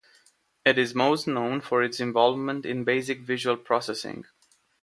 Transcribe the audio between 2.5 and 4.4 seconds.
in basic visual processing.